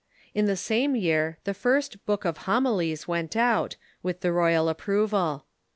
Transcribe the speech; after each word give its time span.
In 0.33 0.45
the 0.47 0.57
same 0.57 0.95
year 0.95 1.37
the 1.43 1.53
first 1.53 2.07
"Book 2.07 2.25
of 2.25 2.35
Homilies" 2.49 3.07
went 3.07 3.35
out, 3.35 3.75
with 4.01 4.21
the 4.21 4.31
royal 4.33 4.67
approval. 4.67 5.45